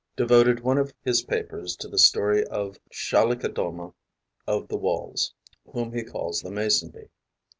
[0.15, 3.93] devoted one of his papers to the story of the Chalicodoma
[4.47, 5.35] of the Walls,
[5.73, 7.09] whom he calls the Mason bee.